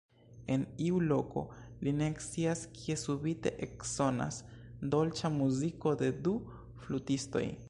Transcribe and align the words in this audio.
El 0.53 0.61
iu 0.85 1.01
loko, 1.11 1.43
li 1.87 1.93
ne 1.99 2.07
scias 2.29 2.63
kie, 2.79 2.97
subite 3.03 3.53
eksonas 3.69 4.41
dolĉa 4.97 5.35
muziko 5.39 5.97
de 6.05 6.13
du 6.29 6.39
flutistoj. 6.87 7.51